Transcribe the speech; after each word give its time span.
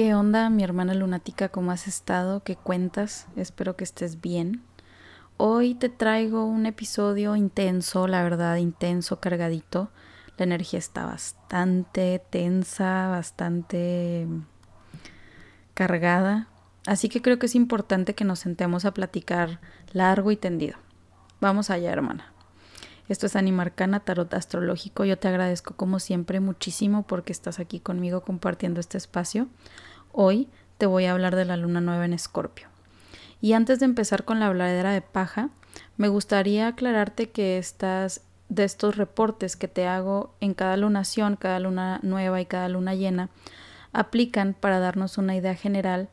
¿Qué 0.00 0.14
onda, 0.14 0.48
mi 0.48 0.64
hermana 0.64 0.94
lunática? 0.94 1.50
¿Cómo 1.50 1.72
has 1.72 1.86
estado? 1.86 2.42
¿Qué 2.42 2.56
cuentas? 2.56 3.26
Espero 3.36 3.76
que 3.76 3.84
estés 3.84 4.22
bien. 4.22 4.62
Hoy 5.36 5.74
te 5.74 5.90
traigo 5.90 6.46
un 6.46 6.64
episodio 6.64 7.36
intenso, 7.36 8.08
la 8.08 8.22
verdad, 8.22 8.56
intenso, 8.56 9.20
cargadito. 9.20 9.90
La 10.38 10.44
energía 10.44 10.78
está 10.78 11.04
bastante 11.04 12.18
tensa, 12.30 13.08
bastante 13.08 14.26
cargada. 15.74 16.48
Así 16.86 17.10
que 17.10 17.20
creo 17.20 17.38
que 17.38 17.44
es 17.44 17.54
importante 17.54 18.14
que 18.14 18.24
nos 18.24 18.38
sentemos 18.38 18.86
a 18.86 18.94
platicar 18.94 19.60
largo 19.92 20.30
y 20.30 20.36
tendido. 20.36 20.78
Vamos 21.42 21.68
allá, 21.68 21.92
hermana. 21.92 22.32
Esto 23.10 23.26
es 23.26 23.34
Animarcana 23.34 23.98
Tarot 23.98 24.32
Astrológico. 24.32 25.04
Yo 25.04 25.18
te 25.18 25.26
agradezco 25.26 25.74
como 25.74 25.98
siempre 25.98 26.38
muchísimo 26.38 27.02
porque 27.08 27.32
estás 27.32 27.58
aquí 27.58 27.80
conmigo 27.80 28.22
compartiendo 28.22 28.78
este 28.78 28.98
espacio. 28.98 29.48
Hoy 30.12 30.48
te 30.78 30.86
voy 30.86 31.04
a 31.04 31.12
hablar 31.12 31.36
de 31.36 31.44
la 31.44 31.56
luna 31.56 31.80
nueva 31.80 32.04
en 32.04 32.12
Escorpio. 32.12 32.68
Y 33.40 33.52
antes 33.52 33.78
de 33.78 33.86
empezar 33.86 34.24
con 34.24 34.40
la 34.40 34.46
habladera 34.46 34.92
de 34.92 35.02
paja, 35.02 35.50
me 35.96 36.08
gustaría 36.08 36.66
aclararte 36.66 37.30
que 37.30 37.58
estas 37.58 38.22
de 38.48 38.64
estos 38.64 38.96
reportes 38.96 39.56
que 39.56 39.68
te 39.68 39.86
hago 39.86 40.34
en 40.40 40.54
cada 40.54 40.76
lunación, 40.76 41.36
cada 41.36 41.60
luna 41.60 42.00
nueva 42.02 42.40
y 42.40 42.46
cada 42.46 42.68
luna 42.68 42.94
llena, 42.94 43.30
aplican 43.92 44.54
para 44.54 44.80
darnos 44.80 45.18
una 45.18 45.36
idea 45.36 45.54
general 45.54 46.08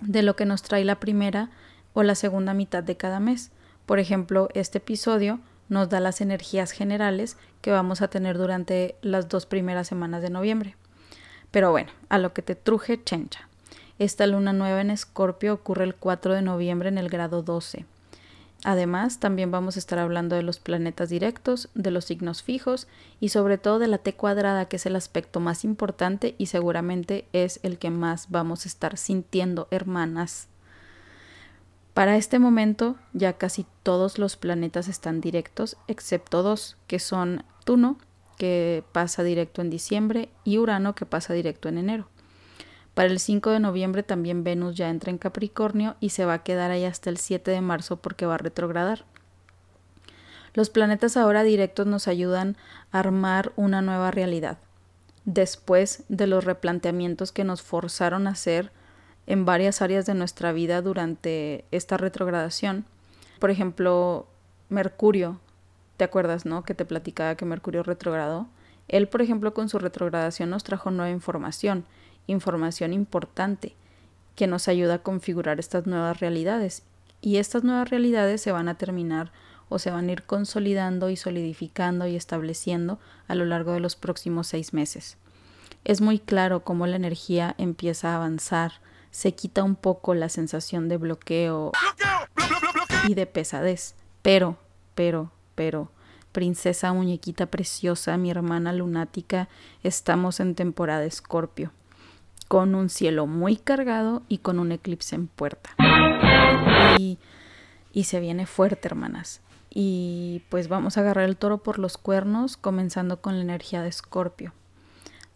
de 0.00 0.22
lo 0.22 0.36
que 0.36 0.46
nos 0.46 0.62
trae 0.62 0.84
la 0.84 1.00
primera 1.00 1.50
o 1.92 2.02
la 2.04 2.14
segunda 2.14 2.54
mitad 2.54 2.84
de 2.84 2.96
cada 2.96 3.18
mes. 3.18 3.50
Por 3.84 3.98
ejemplo, 3.98 4.48
este 4.54 4.78
episodio 4.78 5.40
nos 5.68 5.88
da 5.88 5.98
las 5.98 6.20
energías 6.20 6.70
generales 6.70 7.36
que 7.60 7.72
vamos 7.72 8.00
a 8.00 8.08
tener 8.08 8.38
durante 8.38 8.96
las 9.02 9.28
dos 9.28 9.46
primeras 9.46 9.88
semanas 9.88 10.22
de 10.22 10.30
noviembre. 10.30 10.76
Pero 11.56 11.70
bueno, 11.70 11.90
a 12.10 12.18
lo 12.18 12.34
que 12.34 12.42
te 12.42 12.54
truje 12.54 13.02
chencha. 13.02 13.48
Esta 13.98 14.26
luna 14.26 14.52
nueva 14.52 14.82
en 14.82 14.90
Escorpio 14.90 15.54
ocurre 15.54 15.84
el 15.84 15.94
4 15.94 16.34
de 16.34 16.42
noviembre 16.42 16.90
en 16.90 16.98
el 16.98 17.08
grado 17.08 17.42
12. 17.42 17.86
Además, 18.62 19.20
también 19.20 19.50
vamos 19.50 19.76
a 19.76 19.78
estar 19.78 19.98
hablando 19.98 20.36
de 20.36 20.42
los 20.42 20.60
planetas 20.60 21.08
directos, 21.08 21.70
de 21.74 21.90
los 21.90 22.04
signos 22.04 22.42
fijos 22.42 22.88
y 23.20 23.30
sobre 23.30 23.56
todo 23.56 23.78
de 23.78 23.88
la 23.88 23.96
T 23.96 24.12
cuadrada, 24.12 24.66
que 24.66 24.76
es 24.76 24.84
el 24.84 24.96
aspecto 24.96 25.40
más 25.40 25.64
importante 25.64 26.34
y 26.36 26.44
seguramente 26.44 27.26
es 27.32 27.58
el 27.62 27.78
que 27.78 27.88
más 27.88 28.30
vamos 28.30 28.66
a 28.66 28.68
estar 28.68 28.98
sintiendo, 28.98 29.66
hermanas. 29.70 30.48
Para 31.94 32.18
este 32.18 32.38
momento 32.38 32.96
ya 33.14 33.32
casi 33.32 33.64
todos 33.82 34.18
los 34.18 34.36
planetas 34.36 34.88
están 34.88 35.22
directos, 35.22 35.78
excepto 35.88 36.42
dos, 36.42 36.76
que 36.86 36.98
son 36.98 37.44
Tuno, 37.64 37.96
que 38.36 38.84
pasa 38.92 39.22
directo 39.22 39.62
en 39.62 39.70
diciembre, 39.70 40.28
y 40.44 40.58
Urano, 40.58 40.94
que 40.94 41.06
pasa 41.06 41.34
directo 41.34 41.68
en 41.68 41.78
enero. 41.78 42.08
Para 42.94 43.10
el 43.10 43.20
5 43.20 43.50
de 43.50 43.60
noviembre 43.60 44.02
también 44.02 44.42
Venus 44.42 44.74
ya 44.74 44.88
entra 44.88 45.10
en 45.10 45.18
Capricornio 45.18 45.96
y 46.00 46.08
se 46.08 46.24
va 46.24 46.32
a 46.32 46.42
quedar 46.42 46.70
ahí 46.70 46.84
hasta 46.84 47.10
el 47.10 47.18
7 47.18 47.50
de 47.50 47.60
marzo 47.60 47.96
porque 47.96 48.24
va 48.24 48.36
a 48.36 48.38
retrogradar. 48.38 49.04
Los 50.54 50.70
planetas 50.70 51.18
ahora 51.18 51.42
directos 51.42 51.86
nos 51.86 52.08
ayudan 52.08 52.56
a 52.90 53.00
armar 53.00 53.52
una 53.56 53.82
nueva 53.82 54.10
realidad, 54.10 54.56
después 55.26 56.04
de 56.08 56.26
los 56.26 56.44
replanteamientos 56.44 57.32
que 57.32 57.44
nos 57.44 57.60
forzaron 57.60 58.26
a 58.26 58.30
hacer 58.30 58.72
en 59.26 59.44
varias 59.44 59.82
áreas 59.82 60.06
de 60.06 60.14
nuestra 60.14 60.52
vida 60.52 60.80
durante 60.80 61.66
esta 61.72 61.98
retrogradación. 61.98 62.86
Por 63.38 63.50
ejemplo, 63.50 64.26
Mercurio, 64.70 65.38
¿te 65.96 66.04
acuerdas, 66.04 66.46
no? 66.46 66.64
Que 66.64 66.74
te 66.74 66.84
platicaba 66.84 67.34
que 67.34 67.44
Mercurio 67.44 67.82
retrogradó. 67.82 68.48
Él, 68.88 69.08
por 69.08 69.22
ejemplo, 69.22 69.54
con 69.54 69.68
su 69.68 69.78
retrogradación 69.78 70.50
nos 70.50 70.64
trajo 70.64 70.90
nueva 70.90 71.10
información, 71.10 71.84
información 72.26 72.92
importante, 72.92 73.74
que 74.34 74.46
nos 74.46 74.68
ayuda 74.68 74.94
a 74.94 75.02
configurar 75.02 75.58
estas 75.58 75.86
nuevas 75.86 76.20
realidades. 76.20 76.82
Y 77.20 77.38
estas 77.38 77.64
nuevas 77.64 77.90
realidades 77.90 78.40
se 78.40 78.52
van 78.52 78.68
a 78.68 78.76
terminar 78.76 79.32
o 79.68 79.78
se 79.78 79.90
van 79.90 80.08
a 80.08 80.12
ir 80.12 80.22
consolidando 80.22 81.10
y 81.10 81.16
solidificando 81.16 82.06
y 82.06 82.14
estableciendo 82.14 83.00
a 83.26 83.34
lo 83.34 83.44
largo 83.44 83.72
de 83.72 83.80
los 83.80 83.96
próximos 83.96 84.46
seis 84.46 84.72
meses. 84.72 85.16
Es 85.84 86.00
muy 86.00 86.18
claro 86.18 86.62
cómo 86.62 86.86
la 86.86 86.96
energía 86.96 87.54
empieza 87.58 88.12
a 88.12 88.16
avanzar, 88.16 88.80
se 89.10 89.34
quita 89.34 89.64
un 89.64 89.76
poco 89.76 90.14
la 90.14 90.28
sensación 90.28 90.88
de 90.88 90.98
bloqueo 90.98 91.72
y 93.08 93.14
de 93.14 93.26
pesadez. 93.26 93.94
Pero, 94.22 94.58
pero, 94.94 95.30
pero, 95.56 95.90
princesa 96.30 96.92
muñequita 96.92 97.46
preciosa, 97.46 98.16
mi 98.16 98.30
hermana 98.30 98.72
lunática, 98.72 99.48
estamos 99.82 100.38
en 100.38 100.54
temporada 100.54 101.04
escorpio, 101.04 101.72
con 102.46 102.76
un 102.76 102.88
cielo 102.88 103.26
muy 103.26 103.56
cargado 103.56 104.22
y 104.28 104.38
con 104.38 104.60
un 104.60 104.70
eclipse 104.70 105.16
en 105.16 105.26
puerta. 105.26 105.70
Y, 106.98 107.18
y 107.92 108.04
se 108.04 108.20
viene 108.20 108.46
fuerte, 108.46 108.86
hermanas. 108.86 109.40
Y 109.70 110.42
pues 110.48 110.68
vamos 110.68 110.96
a 110.96 111.00
agarrar 111.00 111.24
el 111.24 111.36
toro 111.36 111.58
por 111.58 111.78
los 111.78 111.98
cuernos, 111.98 112.56
comenzando 112.56 113.20
con 113.20 113.36
la 113.36 113.42
energía 113.42 113.82
de 113.82 113.88
escorpio. 113.88 114.52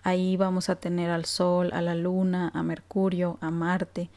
Ahí 0.02 0.36
vamos 0.36 0.70
a 0.70 0.76
tener 0.76 1.10
al 1.10 1.24
Sol, 1.24 1.70
a 1.72 1.82
la 1.82 1.94
Luna, 1.94 2.50
a 2.54 2.62
Mercurio, 2.62 3.38
a 3.40 3.50
Marte. 3.50 4.08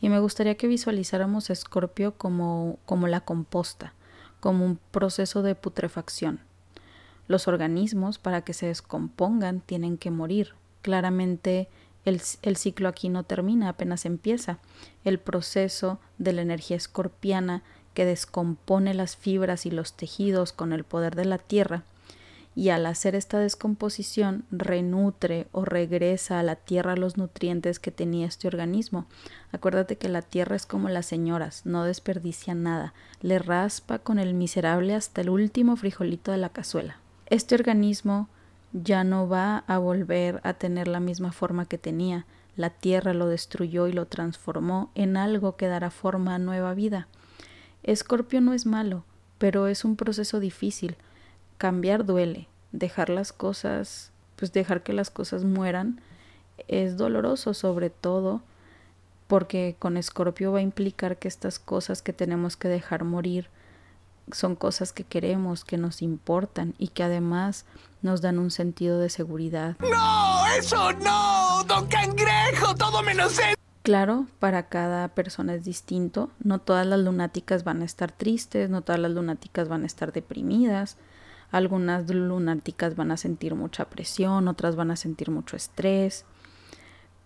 Y 0.00 0.08
me 0.08 0.20
gustaría 0.20 0.56
que 0.56 0.68
visualizáramos 0.68 1.50
a 1.50 1.52
Escorpio 1.52 2.14
como, 2.16 2.78
como 2.86 3.08
la 3.08 3.20
composta, 3.20 3.94
como 4.42 4.66
un 4.66 4.80
proceso 4.90 5.42
de 5.42 5.54
putrefacción. 5.54 6.40
Los 7.28 7.46
organismos, 7.46 8.18
para 8.18 8.40
que 8.40 8.54
se 8.54 8.66
descompongan, 8.66 9.60
tienen 9.60 9.96
que 9.96 10.10
morir. 10.10 10.54
Claramente 10.82 11.68
el, 12.04 12.20
el, 12.42 12.56
ciclo 12.56 12.88
aquí 12.88 13.08
no 13.08 13.22
termina, 13.22 13.68
apenas 13.68 14.04
empieza. 14.04 14.58
El 15.04 15.20
proceso 15.20 16.00
de 16.18 16.32
la 16.32 16.42
energía 16.42 16.76
escorpiana 16.76 17.62
que 17.94 18.04
descompone 18.04 18.94
las 18.94 19.16
fibras 19.16 19.64
y 19.64 19.70
los 19.70 19.92
tejidos 19.92 20.52
con 20.52 20.72
el 20.72 20.82
poder 20.82 21.14
de 21.14 21.26
la 21.26 21.38
tierra 21.38 21.84
y 22.54 22.68
al 22.68 22.84
hacer 22.86 23.14
esta 23.14 23.38
descomposición 23.38 24.44
renutre 24.50 25.46
o 25.52 25.64
regresa 25.64 26.38
a 26.38 26.42
la 26.42 26.56
tierra 26.56 26.96
los 26.96 27.16
nutrientes 27.16 27.78
que 27.78 27.90
tenía 27.90 28.26
este 28.26 28.46
organismo. 28.46 29.06
Acuérdate 29.52 29.96
que 29.96 30.08
la 30.08 30.22
tierra 30.22 30.56
es 30.56 30.66
como 30.66 30.88
las 30.88 31.06
señoras, 31.06 31.64
no 31.64 31.84
desperdicia 31.84 32.54
nada, 32.54 32.92
le 33.20 33.38
raspa 33.38 33.98
con 33.98 34.18
el 34.18 34.34
miserable 34.34 34.94
hasta 34.94 35.22
el 35.22 35.30
último 35.30 35.76
frijolito 35.76 36.30
de 36.30 36.38
la 36.38 36.50
cazuela. 36.50 36.98
Este 37.26 37.54
organismo 37.54 38.28
ya 38.72 39.04
no 39.04 39.28
va 39.28 39.64
a 39.66 39.78
volver 39.78 40.40
a 40.44 40.54
tener 40.54 40.88
la 40.88 41.00
misma 41.00 41.32
forma 41.32 41.66
que 41.66 41.78
tenía. 41.78 42.26
La 42.56 42.68
tierra 42.70 43.14
lo 43.14 43.28
destruyó 43.28 43.86
y 43.86 43.92
lo 43.92 44.06
transformó 44.06 44.90
en 44.94 45.16
algo 45.16 45.56
que 45.56 45.68
dará 45.68 45.90
forma 45.90 46.34
a 46.34 46.38
nueva 46.38 46.74
vida. 46.74 47.08
Escorpio 47.82 48.40
no 48.42 48.52
es 48.52 48.66
malo, 48.66 49.04
pero 49.38 49.66
es 49.66 49.84
un 49.84 49.96
proceso 49.96 50.38
difícil 50.38 50.96
cambiar 51.62 52.04
duele, 52.04 52.48
dejar 52.72 53.08
las 53.08 53.32
cosas, 53.32 54.10
pues 54.34 54.52
dejar 54.52 54.82
que 54.82 54.92
las 54.92 55.10
cosas 55.10 55.44
mueran 55.44 56.00
es 56.66 56.96
doloroso 56.96 57.54
sobre 57.54 57.88
todo 57.88 58.42
porque 59.28 59.76
con 59.78 59.96
Escorpio 59.96 60.50
va 60.50 60.58
a 60.58 60.62
implicar 60.62 61.18
que 61.18 61.28
estas 61.28 61.60
cosas 61.60 62.02
que 62.02 62.12
tenemos 62.12 62.56
que 62.56 62.66
dejar 62.66 63.04
morir 63.04 63.48
son 64.32 64.56
cosas 64.56 64.92
que 64.92 65.04
queremos, 65.04 65.64
que 65.64 65.78
nos 65.78 66.02
importan 66.02 66.74
y 66.78 66.88
que 66.88 67.04
además 67.04 67.64
nos 68.02 68.22
dan 68.22 68.40
un 68.40 68.50
sentido 68.50 68.98
de 68.98 69.08
seguridad. 69.08 69.76
¡No! 69.78 70.44
¡Eso 70.58 70.92
no! 70.94 71.62
¡Don 71.62 71.86
Cangrejo! 71.86 72.74
¡Todo 72.74 73.04
menos 73.04 73.38
eso! 73.38 73.56
Claro, 73.84 74.26
para 74.40 74.68
cada 74.68 75.06
persona 75.14 75.54
es 75.54 75.62
distinto. 75.62 76.30
No 76.42 76.58
todas 76.58 76.88
las 76.88 76.98
lunáticas 76.98 77.62
van 77.62 77.82
a 77.82 77.84
estar 77.84 78.10
tristes, 78.10 78.68
no 78.68 78.82
todas 78.82 79.00
las 79.00 79.12
lunáticas 79.12 79.68
van 79.68 79.84
a 79.84 79.86
estar 79.86 80.12
deprimidas. 80.12 80.96
Algunas 81.52 82.08
lunáticas 82.08 82.96
van 82.96 83.10
a 83.10 83.16
sentir 83.16 83.54
mucha 83.54 83.84
presión, 83.84 84.48
otras 84.48 84.74
van 84.74 84.90
a 84.90 84.96
sentir 84.96 85.30
mucho 85.30 85.54
estrés, 85.54 86.24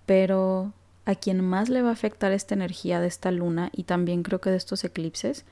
pero 0.04 0.72
a 1.04 1.14
quien 1.14 1.42
más 1.42 1.68
le 1.68 1.80
va 1.80 1.90
a 1.90 1.92
afectar 1.92 2.32
esta 2.32 2.54
energía 2.54 3.00
de 3.00 3.06
esta 3.06 3.30
luna 3.30 3.70
y 3.72 3.84
también 3.84 4.24
creo 4.24 4.40
que 4.40 4.50
de 4.50 4.56
estos 4.56 4.82
eclipses 4.84 5.44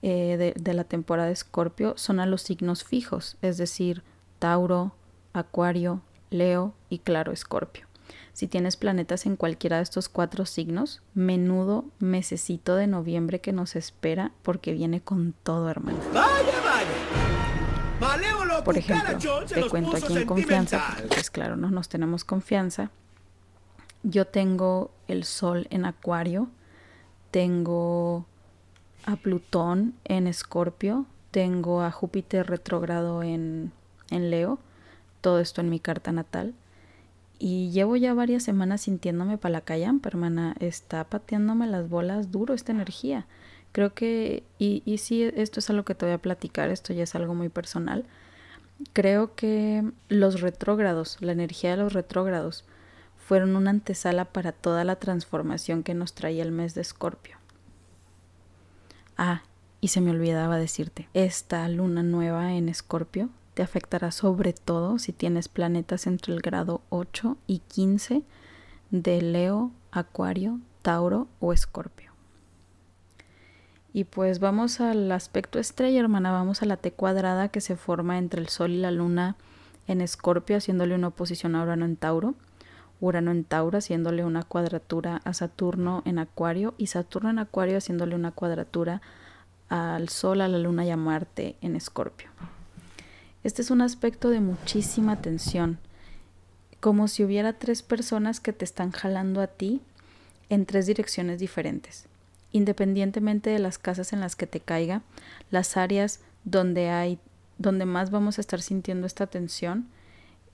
eh, 0.00 0.54
de, 0.56 0.74
la 0.74 0.84
temporada 0.84 1.26
de 1.26 1.34
Escorpio 1.34 1.92
son 1.96 2.18
a 2.18 2.26
los 2.26 2.40
signos 2.40 2.84
fijos, 2.84 3.36
es 3.42 3.58
decir, 3.58 4.02
Tauro, 4.38 4.94
Acuario, 5.34 6.00
Leo 6.30 6.74
y 6.88 7.00
claro, 7.00 7.32
Escorpio. 7.32 7.86
Si 8.32 8.46
tienes 8.46 8.76
planetas 8.76 9.26
en 9.26 9.36
cualquiera 9.36 9.76
de 9.76 9.82
estos 9.82 10.08
cuatro 10.08 10.46
signos, 10.46 11.02
menudo 11.12 11.84
mesecito 11.98 12.76
de 12.76 12.86
noviembre 12.86 13.40
que 13.40 13.52
nos 13.52 13.76
espera 13.76 14.32
porque 14.42 14.72
viene 14.72 15.02
con 15.02 15.34
todo, 15.42 15.68
hermano. 15.68 15.98
¡Vaya, 16.14 16.60
vaya! 16.64 17.25
Por 18.64 18.76
ejemplo, 18.76 19.44
te 19.46 19.68
cuento 19.68 19.96
aquí 19.96 20.16
en 20.16 20.26
confianza, 20.26 20.96
pues 21.08 21.30
claro, 21.30 21.56
no 21.56 21.70
nos 21.70 21.88
tenemos 21.88 22.24
confianza. 22.24 22.90
Yo 24.02 24.26
tengo 24.26 24.90
el 25.08 25.24
Sol 25.24 25.66
en 25.70 25.84
Acuario, 25.84 26.48
tengo 27.30 28.26
a 29.04 29.16
Plutón 29.16 29.94
en 30.04 30.26
Escorpio, 30.26 31.06
tengo 31.30 31.82
a 31.82 31.90
Júpiter 31.90 32.46
retrógrado 32.46 33.22
en, 33.22 33.72
en 34.10 34.30
Leo, 34.30 34.58
todo 35.20 35.40
esto 35.40 35.60
en 35.60 35.70
mi 35.70 35.80
carta 35.80 36.12
natal. 36.12 36.54
Y 37.38 37.70
llevo 37.70 37.96
ya 37.96 38.14
varias 38.14 38.42
semanas 38.42 38.82
sintiéndome 38.82 39.38
palacayampa, 39.38 40.08
hermana. 40.08 40.54
Está 40.58 41.04
pateándome 41.04 41.66
las 41.66 41.88
bolas 41.88 42.30
duro 42.30 42.54
esta 42.54 42.72
energía. 42.72 43.26
Creo 43.76 43.92
que, 43.92 44.42
y, 44.58 44.96
sí, 44.96 45.22
esto 45.22 45.60
es 45.60 45.68
algo 45.68 45.84
que 45.84 45.94
te 45.94 46.06
voy 46.06 46.14
a 46.14 46.18
platicar, 46.22 46.70
esto 46.70 46.94
ya 46.94 47.02
es 47.02 47.14
algo 47.14 47.34
muy 47.34 47.50
personal. 47.50 48.06
Creo 48.94 49.34
que 49.34 49.84
los 50.08 50.40
retrógrados, 50.40 51.18
la 51.20 51.32
energía 51.32 51.72
de 51.72 51.76
los 51.76 51.92
retrógrados, 51.92 52.64
fueron 53.18 53.54
una 53.54 53.68
antesala 53.68 54.24
para 54.24 54.52
toda 54.52 54.84
la 54.84 54.96
transformación 54.96 55.82
que 55.82 55.92
nos 55.92 56.14
traía 56.14 56.42
el 56.42 56.52
mes 56.52 56.74
de 56.74 56.80
Escorpio. 56.80 57.36
Ah, 59.18 59.42
y 59.82 59.88
se 59.88 60.00
me 60.00 60.10
olvidaba 60.10 60.56
decirte, 60.56 61.10
esta 61.12 61.68
luna 61.68 62.02
nueva 62.02 62.54
en 62.54 62.70
Escorpio 62.70 63.28
te 63.52 63.62
afectará 63.62 64.10
sobre 64.10 64.54
todo 64.54 64.98
si 64.98 65.12
tienes 65.12 65.48
planetas 65.48 66.06
entre 66.06 66.32
el 66.32 66.40
grado 66.40 66.80
8 66.88 67.36
y 67.46 67.58
15 67.58 68.22
de 68.90 69.20
Leo, 69.20 69.70
Acuario, 69.90 70.60
Tauro 70.80 71.28
o 71.40 71.52
Escorpio. 71.52 72.05
Y 73.96 74.04
pues 74.04 74.40
vamos 74.40 74.82
al 74.82 75.10
aspecto 75.10 75.58
estrella, 75.58 76.00
hermana, 76.00 76.30
vamos 76.30 76.60
a 76.60 76.66
la 76.66 76.76
T 76.76 76.90
cuadrada 76.90 77.48
que 77.48 77.62
se 77.62 77.76
forma 77.76 78.18
entre 78.18 78.42
el 78.42 78.50
Sol 78.50 78.72
y 78.72 78.76
la 78.76 78.90
Luna 78.90 79.36
en 79.86 80.02
Escorpio, 80.02 80.58
haciéndole 80.58 80.94
una 80.94 81.08
oposición 81.08 81.54
a 81.54 81.62
Urano 81.62 81.86
en 81.86 81.96
Tauro. 81.96 82.34
Urano 83.00 83.30
en 83.30 83.44
Tauro 83.44 83.78
haciéndole 83.78 84.22
una 84.22 84.42
cuadratura 84.42 85.22
a 85.24 85.32
Saturno 85.32 86.02
en 86.04 86.18
Acuario 86.18 86.74
y 86.76 86.88
Saturno 86.88 87.30
en 87.30 87.38
Acuario 87.38 87.78
haciéndole 87.78 88.14
una 88.14 88.32
cuadratura 88.32 89.00
al 89.70 90.10
Sol, 90.10 90.42
a 90.42 90.48
la 90.48 90.58
Luna 90.58 90.84
y 90.84 90.90
a 90.90 90.98
Marte 90.98 91.56
en 91.62 91.74
Escorpio. 91.74 92.28
Este 93.44 93.62
es 93.62 93.70
un 93.70 93.80
aspecto 93.80 94.28
de 94.28 94.40
muchísima 94.40 95.22
tensión, 95.22 95.78
como 96.80 97.08
si 97.08 97.24
hubiera 97.24 97.54
tres 97.54 97.82
personas 97.82 98.40
que 98.40 98.52
te 98.52 98.66
están 98.66 98.90
jalando 98.90 99.40
a 99.40 99.46
ti 99.46 99.80
en 100.50 100.66
tres 100.66 100.84
direcciones 100.84 101.38
diferentes. 101.38 102.08
Independientemente 102.52 103.50
de 103.50 103.58
las 103.58 103.78
casas 103.78 104.12
en 104.12 104.20
las 104.20 104.36
que 104.36 104.46
te 104.46 104.60
caiga, 104.60 105.02
las 105.50 105.76
áreas 105.76 106.20
donde 106.44 106.90
hay 106.90 107.18
donde 107.58 107.86
más 107.86 108.10
vamos 108.10 108.36
a 108.36 108.42
estar 108.42 108.60
sintiendo 108.60 109.06
esta 109.06 109.26
tensión 109.26 109.88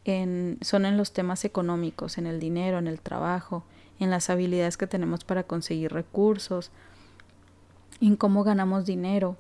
en, 0.05 0.59
son 0.61 0.85
en 0.87 0.97
los 0.97 1.13
temas 1.13 1.45
económicos, 1.45 2.17
en 2.17 2.29
el 2.29 2.39
dinero, 2.39 2.79
en 2.79 2.87
el 2.87 3.01
trabajo, 3.01 3.65
en 3.99 4.09
las 4.09 4.31
habilidades 4.31 4.77
que 4.77 4.87
tenemos 4.87 5.25
para 5.25 5.43
conseguir 5.43 5.93
recursos, 5.93 6.71
en 8.01 8.15
cómo 8.15 8.45
ganamos 8.45 8.87
dinero, 8.87 9.37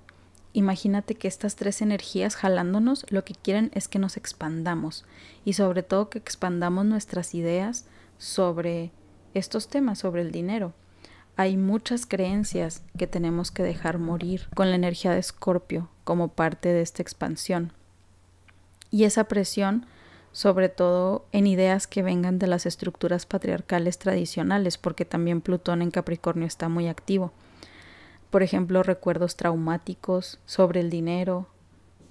Imagínate 0.54 1.14
que 1.14 1.28
estas 1.28 1.56
tres 1.56 1.80
energías 1.80 2.36
jalándonos 2.36 3.06
lo 3.08 3.24
que 3.24 3.34
quieren 3.34 3.70
es 3.74 3.88
que 3.88 3.98
nos 3.98 4.18
expandamos 4.18 5.06
y 5.46 5.54
sobre 5.54 5.82
todo 5.82 6.10
que 6.10 6.18
expandamos 6.18 6.84
nuestras 6.84 7.34
ideas 7.34 7.86
sobre 8.18 8.90
estos 9.32 9.68
temas, 9.68 9.98
sobre 9.98 10.20
el 10.20 10.30
dinero. 10.30 10.74
Hay 11.36 11.56
muchas 11.56 12.06
creencias 12.06 12.82
que 12.98 13.06
tenemos 13.06 13.50
que 13.50 13.62
dejar 13.62 13.98
morir 13.98 14.48
con 14.54 14.70
la 14.70 14.76
energía 14.76 15.12
de 15.12 15.18
Escorpio 15.18 15.88
como 16.04 16.28
parte 16.28 16.68
de 16.68 16.82
esta 16.82 17.02
expansión. 17.02 17.72
Y 18.90 19.04
esa 19.04 19.24
presión, 19.24 19.86
sobre 20.32 20.68
todo 20.68 21.24
en 21.32 21.46
ideas 21.46 21.86
que 21.86 22.02
vengan 22.02 22.38
de 22.38 22.46
las 22.46 22.66
estructuras 22.66 23.24
patriarcales 23.26 23.98
tradicionales, 23.98 24.76
porque 24.76 25.04
también 25.04 25.40
Plutón 25.40 25.80
en 25.80 25.90
Capricornio 25.90 26.46
está 26.46 26.68
muy 26.68 26.88
activo 26.88 27.32
por 28.32 28.42
ejemplo, 28.42 28.82
recuerdos 28.82 29.36
traumáticos 29.36 30.38
sobre 30.46 30.80
el 30.80 30.88
dinero 30.88 31.48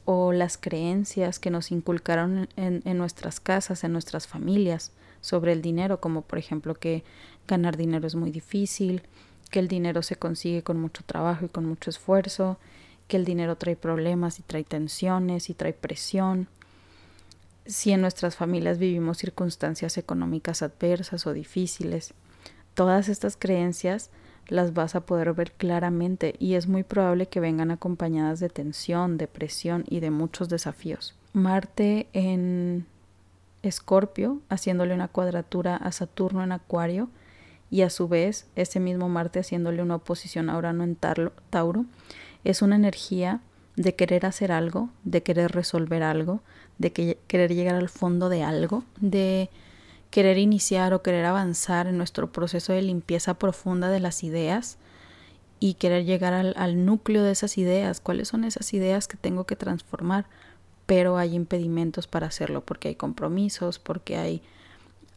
o 0.05 0.33
las 0.33 0.55
creencias 0.55 1.39
que 1.39 1.49
nos 1.49 1.71
inculcaron 1.71 2.47
en, 2.55 2.97
nuestras 2.99 3.39
casas, 3.39 3.83
en 3.83 3.91
nuestras 3.91 4.27
familias 4.27 4.91
sobre 5.19 5.51
el 5.51 5.63
dinero, 5.63 5.99
como 5.99 6.21
por 6.21 6.37
ejemplo 6.37 6.75
que 6.75 7.03
ganar 7.47 7.77
dinero 7.77 8.07
es 8.07 8.15
muy 8.15 8.31
difícil, 8.31 9.03
que 9.49 9.59
el 9.59 9.67
dinero 9.67 10.01
se 10.01 10.15
consigue 10.15 10.63
con 10.63 10.79
mucho 10.79 11.03
trabajo 11.05 11.45
y 11.45 11.49
con 11.49 11.65
mucho 11.65 11.89
esfuerzo, 11.89 12.57
que 13.07 13.17
el 13.17 13.25
dinero 13.25 13.57
trae 13.57 13.75
problemas 13.75 14.39
y 14.39 14.43
trae 14.43 14.63
tensiones 14.63 15.49
y 15.49 15.53
trae 15.53 15.73
presión. 15.73 16.47
Si 17.65 17.91
en 17.91 18.01
nuestras 18.01 18.35
familias 18.35 18.79
vivimos 18.79 19.17
circunstancias 19.17 19.97
económicas 19.97 20.61
adversas 20.61 21.27
o 21.27 21.33
difíciles, 21.33 22.13
todas 22.73 23.09
estas 23.09 23.35
creencias 23.37 24.09
las 24.47 24.73
vas 24.73 24.95
a 24.95 25.01
poder 25.01 25.33
ver 25.33 25.51
claramente 25.51 26.35
y 26.39 26.55
es 26.55 26.67
muy 26.67 26.83
probable 26.83 27.27
que 27.27 27.39
vengan 27.39 27.71
acompañadas 27.71 28.39
de 28.39 28.49
tensión, 28.49 29.17
depresión 29.17 29.83
y 29.87 29.99
de 29.99 30.11
muchos 30.11 30.49
desafíos. 30.49 31.15
Marte 31.33 32.07
en 32.13 32.85
Escorpio, 33.61 34.41
haciéndole 34.49 34.93
una 34.93 35.07
cuadratura 35.07 35.75
a 35.75 35.91
Saturno 35.91 36.43
en 36.43 36.51
Acuario, 36.51 37.09
y 37.71 37.81
a 37.81 37.89
su 37.89 38.07
vez 38.07 38.45
ese 38.55 38.79
mismo 38.79 39.09
Marte 39.09 39.39
haciéndole 39.39 39.81
una 39.81 39.95
oposición 39.95 40.49
a 40.49 40.57
Urano 40.57 40.83
en 40.83 40.95
Tauro, 40.95 41.85
es 42.43 42.61
una 42.61 42.75
energía 42.75 43.39
de 43.77 43.95
querer 43.95 44.25
hacer 44.25 44.51
algo, 44.51 44.89
de 45.05 45.23
querer 45.23 45.53
resolver 45.53 46.03
algo, 46.03 46.41
de 46.77 46.91
querer 46.91 47.55
llegar 47.55 47.75
al 47.75 47.89
fondo 47.89 48.27
de 48.27 48.43
algo, 48.43 48.83
de 48.99 49.49
querer 50.09 50.37
iniciar 50.37 50.93
o 50.93 51.01
querer 51.01 51.25
avanzar 51.25 51.87
en 51.87 51.97
nuestro 51.97 52.31
proceso 52.31 52.73
de 52.73 52.81
limpieza 52.81 53.35
profunda 53.35 53.89
de 53.89 54.01
las 54.01 54.23
ideas 54.23 54.77
y 55.59 55.75
querer 55.75 56.03
llegar 56.03 56.33
al, 56.33 56.85
núcleo 56.85 57.23
de 57.23 57.31
esas 57.31 57.57
ideas, 57.57 58.01
cuáles 58.01 58.27
son 58.27 58.43
esas 58.43 58.73
ideas 58.73 59.07
que 59.07 59.15
tengo 59.15 59.45
que 59.45 59.55
transformar, 59.55 60.25
pero 60.85 61.17
hay 61.17 61.35
impedimentos 61.35 62.07
para 62.07 62.27
hacerlo 62.27 62.65
porque 62.65 62.89
hay 62.89 62.95
compromisos, 62.95 63.79
porque 63.79 64.17
hay 64.17 64.41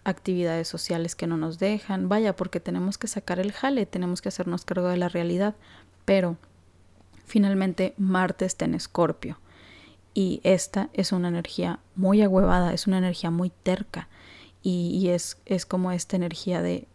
actividades 0.04 0.68
sociales 0.68 1.16
que 1.16 1.26
no 1.26 1.36
nos 1.36 1.58
dejan, 1.58 2.08
vaya, 2.08 2.36
porque 2.36 2.60
tenemos 2.60 2.98
que 2.98 3.08
sacar 3.08 3.40
el 3.40 3.52
jale, 3.52 3.86
tenemos 3.86 4.22
que 4.22 4.28
hacernos 4.28 4.64
cargo 4.64 4.88
de 4.88 4.98
la 4.98 5.08
realidad, 5.08 5.54
pero 6.04 6.36
finalmente 7.24 7.94
Marte 7.96 8.44
está 8.44 8.66
en 8.66 8.74
Escorpio. 8.74 9.38
Y 10.12 10.40
esta 10.44 10.90
es 10.92 11.10
una 11.10 11.28
energía 11.28 11.80
muy 11.96 12.22
agüevada, 12.22 12.72
es 12.72 12.86
una 12.86 12.98
energía 12.98 13.30
muy 13.30 13.50
terca. 13.50 14.08
Y, 14.62 15.08
es, 15.08 15.36
es 15.44 15.66
como 15.66 15.92
esta 15.92 16.16
energía 16.16 16.62
de 16.62 16.86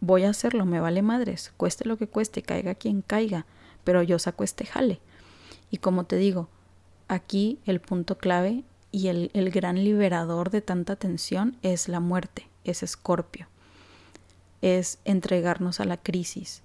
voy 0.00 0.24
a 0.24 0.30
hacerlo, 0.30 0.64
me 0.64 0.80
vale 0.80 1.02
madres, 1.02 1.52
cueste 1.56 1.86
lo 1.86 1.96
que 1.96 2.08
cueste, 2.08 2.42
caiga 2.42 2.74
quien 2.74 3.02
caiga, 3.02 3.46
pero 3.84 4.02
yo 4.02 4.18
saco 4.18 4.42
este 4.42 4.64
jale. 4.64 5.00
Y 5.70 5.78
como 5.78 6.04
te 6.04 6.16
digo, 6.16 6.48
aquí 7.06 7.60
el 7.66 7.80
punto 7.80 8.18
clave 8.18 8.64
y 8.90 9.08
el, 9.08 9.30
el 9.34 9.50
gran 9.50 9.82
liberador 9.82 10.50
de 10.50 10.60
tanta 10.60 10.96
tensión 10.96 11.56
es 11.62 11.88
la 11.88 12.00
muerte, 12.00 12.48
es 12.64 12.82
escorpio, 12.82 13.48
es 14.62 14.98
entregarnos 15.04 15.80
a 15.80 15.84
la 15.84 15.96
crisis, 15.96 16.62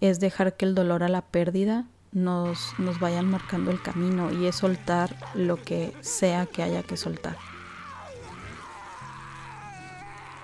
es 0.00 0.20
dejar 0.20 0.56
que 0.56 0.64
el 0.64 0.74
dolor 0.74 1.02
a 1.02 1.08
la 1.08 1.22
pérdida 1.22 1.86
nos, 2.12 2.78
nos 2.78 3.00
vayan 3.00 3.26
marcando 3.26 3.70
el 3.70 3.80
camino 3.80 4.32
y 4.32 4.46
es 4.46 4.56
soltar 4.56 5.16
lo 5.34 5.56
que 5.56 5.92
sea 6.00 6.46
que 6.46 6.62
haya 6.62 6.82
que 6.82 6.96
soltar. 6.96 7.36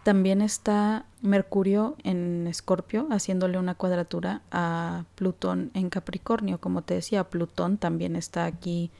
También 0.02 0.40
está 0.40 1.04
Mercurio 1.20 1.96
en 2.02 2.46
Escorpio, 2.46 3.06
haciéndole 3.10 3.58
una 3.58 3.74
cuadratura 3.74 4.40
a 4.50 5.04
Plutón 5.16 5.70
en 5.74 5.90
Capricornio. 5.90 6.58
Como 6.58 6.80
te 6.80 6.94
decía, 6.94 7.24
Plutón 7.24 7.76
también 7.76 8.16
está 8.16 8.46
aquí 8.46 8.90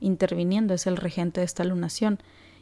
interviniendo, 0.00 0.74
es 0.74 0.86
el 0.86 0.96
regente 0.96 1.40
de 1.40 1.46
esta 1.46 1.64
lunación 1.64 2.18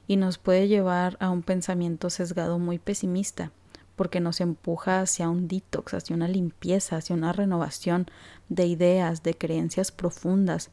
y 0.07 0.17
nos 0.17 0.39
puede 0.39 0.69
llevar 0.69 1.17
a 1.21 1.31
un 1.31 1.43
pensamiento 1.43 2.11
sesgado 2.11 2.59
muy 2.59 2.79
pesimista 2.79 3.53
porque 3.97 4.21
nos 4.21 4.41
empuja 4.41 5.01
hacia 5.01 5.29
un 5.29 5.49
detox, 5.49 5.95
hacia 5.95 6.17
una 6.17 6.29
limpieza, 6.29 6.97
hacia 6.97 7.15
una 7.15 7.33
renovación 7.33 8.07
de 8.49 8.67
ideas, 8.67 9.23
de 9.23 9.35
creencias 9.35 9.93
profundas, 9.93 10.71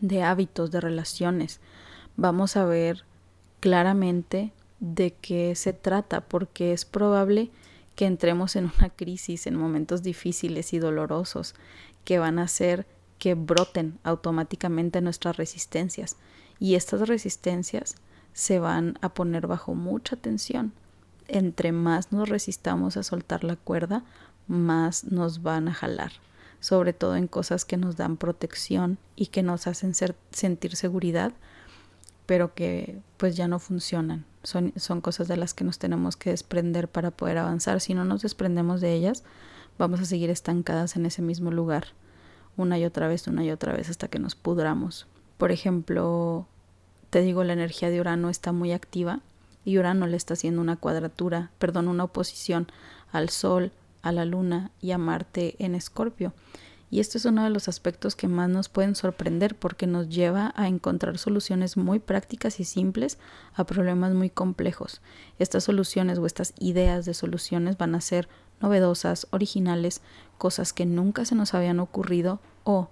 de 0.00 0.22
hábitos, 0.22 0.70
de 0.70 0.80
relaciones. 0.80 1.60
Vamos 2.16 2.56
a 2.56 2.64
ver 2.64 3.04
claramente 3.60 4.52
de 4.80 5.12
qué 5.14 5.54
se 5.54 5.72
trata, 5.72 6.20
porque 6.20 6.72
es 6.72 6.84
probable 6.84 7.50
que 7.96 8.06
entremos 8.06 8.54
en 8.54 8.70
una 8.78 8.90
crisis 8.90 9.46
en 9.46 9.56
momentos 9.56 10.02
difíciles 10.02 10.72
y 10.72 10.78
dolorosos 10.78 11.54
que 12.04 12.18
van 12.18 12.38
a 12.38 12.44
hacer 12.44 12.86
que 13.18 13.34
broten 13.34 13.98
automáticamente 14.04 15.00
nuestras 15.00 15.36
resistencias 15.36 16.16
y 16.58 16.74
estas 16.74 17.08
resistencias 17.08 17.96
se 18.32 18.58
van 18.58 18.98
a 19.00 19.08
poner 19.14 19.46
bajo 19.46 19.74
mucha 19.74 20.16
tensión. 20.16 20.72
Entre 21.26 21.72
más 21.72 22.12
nos 22.12 22.28
resistamos 22.28 22.96
a 22.96 23.02
soltar 23.02 23.44
la 23.44 23.56
cuerda, 23.56 24.04
más 24.46 25.04
nos 25.04 25.42
van 25.42 25.68
a 25.68 25.74
jalar, 25.74 26.12
sobre 26.60 26.92
todo 26.92 27.16
en 27.16 27.26
cosas 27.26 27.64
que 27.64 27.76
nos 27.76 27.96
dan 27.96 28.16
protección 28.16 28.98
y 29.14 29.26
que 29.26 29.42
nos 29.42 29.66
hacen 29.66 29.92
sentir 29.94 30.76
seguridad, 30.76 31.32
pero 32.26 32.54
que 32.54 33.00
pues 33.16 33.36
ya 33.36 33.48
no 33.48 33.58
funcionan. 33.58 34.24
Son, 34.42 34.72
son 34.76 35.00
cosas 35.00 35.28
de 35.28 35.36
las 35.36 35.52
que 35.52 35.64
nos 35.64 35.78
tenemos 35.78 36.16
que 36.16 36.30
desprender 36.30 36.88
para 36.88 37.10
poder 37.10 37.38
avanzar. 37.38 37.80
Si 37.80 37.92
no 37.92 38.04
nos 38.04 38.22
desprendemos 38.22 38.80
de 38.80 38.94
ellas, 38.94 39.24
vamos 39.78 40.00
a 40.00 40.04
seguir 40.04 40.30
estancadas 40.30 40.96
en 40.96 41.06
ese 41.06 41.22
mismo 41.22 41.50
lugar, 41.50 41.88
una 42.58 42.78
y 42.78 42.84
otra 42.84 43.08
vez, 43.08 43.26
una 43.26 43.44
y 43.44 43.50
otra 43.50 43.72
vez, 43.72 43.88
hasta 43.88 44.08
que 44.08 44.18
nos 44.18 44.34
pudramos. 44.34 45.06
Por 45.38 45.52
ejemplo, 45.52 46.46
te 47.10 47.22
digo, 47.22 47.44
la 47.44 47.54
energía 47.54 47.88
de 47.88 48.00
Urano 48.00 48.28
está 48.28 48.52
muy 48.52 48.72
activa 48.72 49.20
y 49.64 49.78
Urano 49.78 50.06
le 50.06 50.16
está 50.16 50.34
haciendo 50.34 50.60
una 50.60 50.76
cuadratura, 50.76 51.50
perdón, 51.58 51.88
una 51.88 52.04
oposición 52.04 52.68
al 53.12 53.30
Sol, 53.30 53.72
a 54.02 54.12
la 54.12 54.24
Luna 54.24 54.70
y 54.80 54.90
a 54.90 54.98
Marte 54.98 55.56
en 55.58 55.74
Escorpio. 55.74 56.32
Y 56.90 57.00
este 57.00 57.18
es 57.18 57.26
uno 57.26 57.44
de 57.44 57.50
los 57.50 57.68
aspectos 57.68 58.16
que 58.16 58.28
más 58.28 58.48
nos 58.48 58.70
pueden 58.70 58.94
sorprender 58.94 59.54
porque 59.54 59.86
nos 59.86 60.08
lleva 60.08 60.54
a 60.56 60.68
encontrar 60.68 61.18
soluciones 61.18 61.76
muy 61.76 61.98
prácticas 61.98 62.60
y 62.60 62.64
simples 62.64 63.18
a 63.54 63.64
problemas 63.64 64.14
muy 64.14 64.30
complejos. 64.30 65.02
Estas 65.38 65.64
soluciones 65.64 66.18
o 66.18 66.24
estas 66.24 66.54
ideas 66.58 67.04
de 67.04 67.12
soluciones 67.12 67.76
van 67.76 67.94
a 67.94 68.00
ser 68.00 68.28
novedosas, 68.60 69.26
originales, 69.30 70.02
cosas 70.36 70.72
que 70.72 70.86
nunca 70.86 71.24
se 71.24 71.34
nos 71.34 71.54
habían 71.54 71.80
ocurrido 71.80 72.40
o 72.64 72.88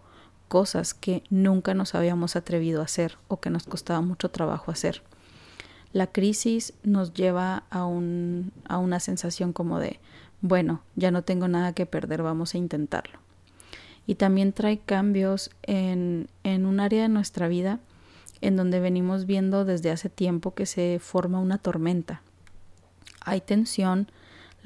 cosas 0.49 0.95
que 0.95 1.23
nunca 1.31 1.75
nos 1.75 1.95
habíamos 1.95 2.37
atrevido 2.37 2.81
a 2.81 2.85
hacer 2.85 3.19
o 3.29 3.41
que 3.41 3.51
nos 3.51 3.65
costaba 3.65 4.01
mucho 4.01 4.31
trabajo 4.31 4.71
hacer. 4.71 5.03
La 5.93 6.07
crisis 6.07 6.75
nos 6.83 7.15
lleva 7.15 7.65
a, 7.71 7.85
un, 7.85 8.53
a 8.69 8.79
una 8.79 9.01
sensación 9.01 9.53
como 9.53 9.79
de, 9.79 9.99
bueno, 10.41 10.83
ya 10.95 11.11
no 11.11 11.23
tengo 11.23 11.49
nada 11.49 11.73
que 11.73 11.87
perder, 11.87 12.23
vamos 12.23 12.55
a 12.55 12.59
intentarlo 12.59 13.19
y 14.07 14.15
también 14.15 14.53
trae 14.53 14.79
cambios 14.79 15.51
en, 15.63 16.29
en 16.45 16.65
un 16.65 16.81
área 16.81 17.03
de 17.03 17.09
nuestra 17.09 17.49
vida 17.49 17.81
en 18.41 18.57
donde 18.57 18.81
venimos 18.81 19.27
viendo 19.27 19.65
desde 19.65 19.91
hace 19.91 20.09
tiempo 20.09 20.55
que 20.55 20.67
se 20.67 20.99
forma 21.01 21.41
una 21.41 21.59
tormenta. 21.59 22.23
Hay 23.21 23.41
tensión, 23.41 24.09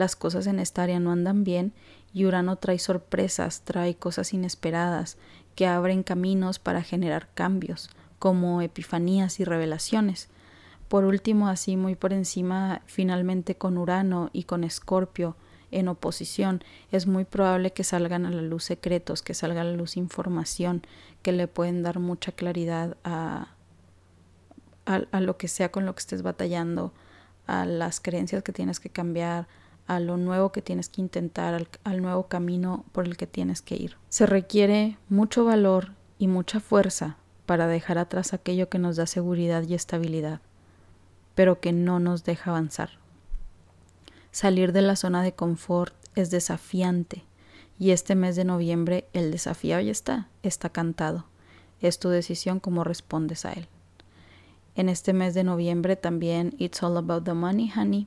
las 0.00 0.16
cosas 0.16 0.46
en 0.46 0.58
esta 0.58 0.82
área 0.82 0.98
no 0.98 1.12
andan 1.12 1.44
bien 1.44 1.74
y 2.14 2.24
Urano 2.24 2.56
trae 2.56 2.78
sorpresas, 2.78 3.60
trae 3.60 3.94
cosas 3.94 4.32
inesperadas 4.32 5.18
que 5.54 5.66
abren 5.66 6.02
caminos 6.02 6.58
para 6.58 6.82
generar 6.82 7.28
cambios, 7.34 7.90
como 8.18 8.62
epifanías 8.62 9.40
y 9.40 9.44
revelaciones. 9.44 10.28
Por 10.88 11.04
último, 11.04 11.48
así 11.48 11.76
muy 11.76 11.96
por 11.96 12.14
encima, 12.14 12.80
finalmente 12.86 13.56
con 13.56 13.76
Urano 13.76 14.30
y 14.32 14.44
con 14.44 14.64
Escorpio, 14.64 15.36
en 15.70 15.86
oposición, 15.86 16.64
es 16.90 17.06
muy 17.06 17.24
probable 17.24 17.72
que 17.72 17.84
salgan 17.84 18.26
a 18.26 18.30
la 18.30 18.42
luz 18.42 18.64
secretos, 18.64 19.22
que 19.22 19.34
salga 19.34 19.60
a 19.60 19.64
la 19.64 19.72
luz 19.72 19.96
información 19.96 20.82
que 21.22 21.30
le 21.30 21.46
pueden 21.46 21.82
dar 21.82 22.00
mucha 22.00 22.32
claridad 22.32 22.96
a, 23.04 23.54
a, 24.86 25.20
lo 25.20 25.36
que 25.36 25.46
sea 25.46 25.70
con 25.70 25.86
lo 25.86 25.94
que 25.94 26.00
estés 26.00 26.22
batallando, 26.22 26.92
a 27.46 27.66
las 27.66 28.00
creencias 28.00 28.42
que 28.42 28.52
tienes 28.52 28.80
que 28.80 28.90
cambiar, 28.90 29.46
a 29.90 29.98
lo 29.98 30.16
nuevo 30.16 30.52
que 30.52 30.62
tienes 30.62 30.88
que 30.88 31.00
intentar, 31.00 31.66
al, 31.82 32.00
nuevo 32.00 32.28
camino 32.28 32.84
por 32.92 33.06
el 33.06 33.16
que 33.16 33.26
tienes 33.26 33.60
que 33.60 33.74
ir. 33.74 33.96
Se 34.08 34.24
requiere 34.24 34.96
mucho 35.08 35.44
valor 35.44 35.94
y 36.16 36.28
mucha 36.28 36.60
fuerza 36.60 37.16
para 37.44 37.66
dejar 37.66 37.98
atrás 37.98 38.32
aquello 38.32 38.68
que 38.68 38.78
nos 38.78 38.94
da 38.94 39.06
seguridad 39.06 39.64
y 39.64 39.74
estabilidad, 39.74 40.42
pero 41.34 41.58
que 41.58 41.72
no 41.72 41.98
nos 41.98 42.22
deja 42.22 42.50
avanzar. 42.50 43.00
Salir 44.30 44.72
de 44.72 44.82
la 44.82 44.94
zona 44.94 45.24
de 45.24 45.32
confort 45.32 45.92
es 46.14 46.30
desafiante 46.30 47.24
y 47.76 47.90
este 47.90 48.14
mes 48.14 48.36
de 48.36 48.44
noviembre 48.44 49.08
el 49.12 49.32
desafío 49.32 49.80
ya 49.80 49.90
está, 49.90 50.28
está 50.44 50.68
cantado. 50.68 51.24
Es 51.80 51.98
tu 51.98 52.10
decisión 52.10 52.60
cómo 52.60 52.84
respondes 52.84 53.44
a 53.44 53.54
él. 53.54 53.66
En 54.76 54.88
este 54.88 55.14
mes 55.14 55.34
de 55.34 55.42
noviembre 55.42 55.96
también 55.96 56.54
It's 56.58 56.80
All 56.80 56.96
About 56.96 57.24
the 57.24 57.34
Money, 57.34 57.72
Honey. 57.74 58.06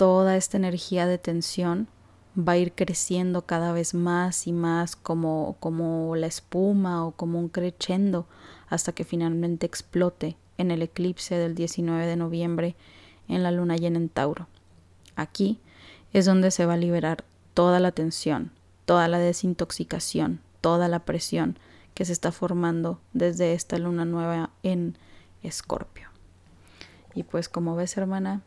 Toda 0.00 0.38
esta 0.38 0.56
energía 0.56 1.06
de 1.06 1.18
tensión 1.18 1.86
va 2.34 2.52
a 2.52 2.56
ir 2.56 2.72
creciendo 2.72 3.42
cada 3.42 3.74
vez 3.74 3.92
más 3.92 4.46
y 4.46 4.52
más 4.54 4.96
como, 4.96 5.58
como 5.60 6.16
la 6.16 6.26
espuma 6.26 7.04
o 7.04 7.10
como 7.10 7.38
un 7.38 7.50
crescendo 7.50 8.26
hasta 8.70 8.92
que 8.92 9.04
finalmente 9.04 9.66
explote 9.66 10.38
en 10.56 10.70
el 10.70 10.80
eclipse 10.80 11.34
del 11.34 11.54
19 11.54 12.06
de 12.06 12.16
noviembre 12.16 12.76
en 13.28 13.42
la 13.42 13.50
luna 13.50 13.76
llena 13.76 13.98
en 13.98 14.08
Tauro. 14.08 14.46
Aquí 15.16 15.60
es 16.14 16.24
donde 16.24 16.50
se 16.50 16.64
va 16.64 16.72
a 16.72 16.78
liberar 16.78 17.26
toda 17.52 17.78
la 17.78 17.92
tensión, 17.92 18.52
toda 18.86 19.06
la 19.06 19.18
desintoxicación, 19.18 20.40
toda 20.62 20.88
la 20.88 21.00
presión 21.00 21.58
que 21.92 22.06
se 22.06 22.14
está 22.14 22.32
formando 22.32 23.02
desde 23.12 23.52
esta 23.52 23.76
luna 23.76 24.06
nueva 24.06 24.48
en 24.62 24.96
Escorpio. 25.42 26.08
Y 27.14 27.22
pues 27.24 27.50
como 27.50 27.76
ves 27.76 27.98
hermana, 27.98 28.40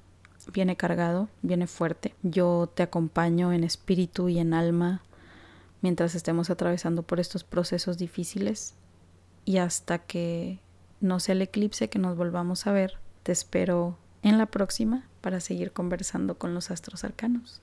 viene 0.52 0.76
cargado, 0.76 1.30
viene 1.42 1.68
fuerte. 1.68 2.16
Yo 2.24 2.72
te 2.74 2.84
acompaño 2.84 3.54
en 3.54 3.64
espíritu 3.64 4.30
y 4.30 4.40
en 4.40 4.54
alma 4.54 5.02
mientras 5.82 6.16
estemos 6.16 6.50
atravesando 6.50 7.04
por 7.04 7.20
estos 7.20 7.44
procesos 7.44 7.98
difíciles 7.98 8.74
y 9.46 9.58
hasta 9.58 10.00
que 10.00 10.60
no 11.02 11.20
sea 11.20 11.34
el 11.34 11.42
eclipse 11.42 11.90
que 11.90 12.00
nos 12.00 12.16
volvamos 12.16 12.66
a 12.66 12.72
ver, 12.72 13.00
te 13.24 13.32
espero 13.32 13.98
en 14.22 14.38
la 14.38 14.46
próxima 14.46 15.08
para 15.22 15.40
seguir 15.40 15.72
conversando 15.72 16.38
con 16.38 16.54
los 16.54 16.72
astros 16.72 17.04
arcanos. 17.04 17.62